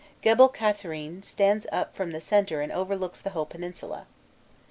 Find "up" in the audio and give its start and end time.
1.71-1.93